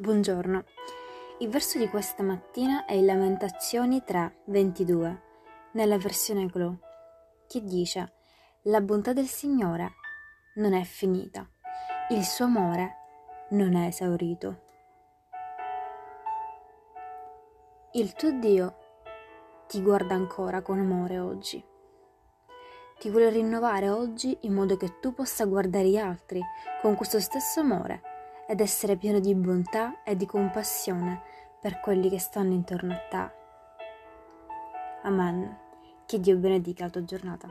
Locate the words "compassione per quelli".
30.24-32.08